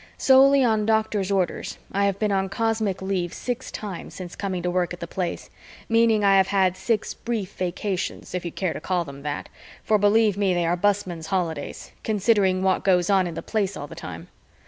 Solely 0.17 0.63
on 0.63 0.87
doctor's 0.87 1.29
orders, 1.29 1.77
I 1.91 2.05
have 2.05 2.17
been 2.17 2.31
on 2.31 2.49
cosmic 2.49 3.03
leave 3.03 3.35
six 3.35 3.69
times 3.71 4.15
since 4.15 4.35
coming 4.35 4.63
to 4.63 4.71
work 4.71 4.95
at 4.95 4.99
the 4.99 5.05
Place, 5.05 5.51
meaning 5.87 6.23
I 6.23 6.37
have 6.37 6.47
had 6.47 6.75
six 6.75 7.13
brief 7.13 7.53
vacations, 7.53 8.33
if 8.33 8.43
you 8.43 8.51
care 8.51 8.73
to 8.73 8.81
call 8.81 9.05
them 9.05 9.21
that, 9.21 9.47
for 9.83 9.99
believe 9.99 10.37
me 10.39 10.55
they 10.55 10.65
are 10.65 10.75
busman's 10.75 11.27
holidays, 11.27 11.91
considering 12.03 12.63
what 12.63 12.83
goes 12.83 13.11
on 13.11 13.27
in 13.27 13.35
the 13.35 13.43
Place 13.43 13.77
all 13.77 13.85
the 13.85 13.93
time. 13.93 14.29